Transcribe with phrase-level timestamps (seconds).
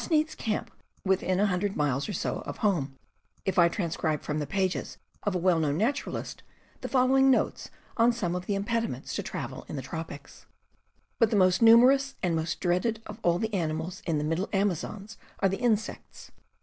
[0.09, 0.71] needs camp
[1.05, 2.97] withm a hundred miles ^^^* or so of home,
[3.45, 6.41] if I transcribe from the pages of a well known naturalist
[6.79, 10.47] the following notes on some of the impediments to travel in the tropics:
[11.19, 15.49] But the most numerous and most dreaded of all animals in the middle Amazons are
[15.49, 16.31] the insects.